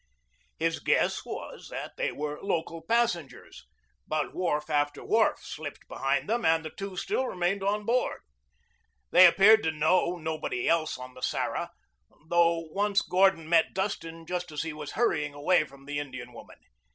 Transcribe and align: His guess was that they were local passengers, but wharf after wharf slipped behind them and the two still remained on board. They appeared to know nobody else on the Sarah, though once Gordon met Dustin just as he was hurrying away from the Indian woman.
His 0.57 0.79
guess 0.79 1.23
was 1.23 1.69
that 1.69 1.91
they 1.95 2.11
were 2.11 2.41
local 2.41 2.81
passengers, 2.81 3.67
but 4.07 4.33
wharf 4.33 4.67
after 4.67 5.03
wharf 5.05 5.37
slipped 5.43 5.87
behind 5.87 6.27
them 6.27 6.43
and 6.43 6.65
the 6.65 6.71
two 6.71 6.97
still 6.97 7.27
remained 7.27 7.61
on 7.61 7.85
board. 7.85 8.21
They 9.11 9.27
appeared 9.27 9.61
to 9.61 9.71
know 9.71 10.15
nobody 10.15 10.67
else 10.67 10.97
on 10.97 11.13
the 11.13 11.21
Sarah, 11.21 11.69
though 12.29 12.67
once 12.71 13.03
Gordon 13.03 13.47
met 13.47 13.75
Dustin 13.75 14.25
just 14.25 14.51
as 14.51 14.63
he 14.63 14.73
was 14.73 14.93
hurrying 14.93 15.35
away 15.35 15.65
from 15.65 15.85
the 15.85 15.99
Indian 15.99 16.33
woman. 16.33 16.57